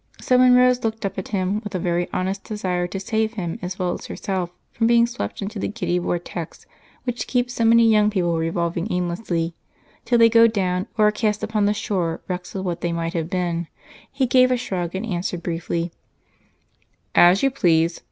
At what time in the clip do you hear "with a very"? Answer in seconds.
1.63-2.09